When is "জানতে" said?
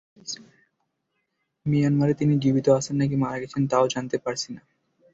3.87-4.17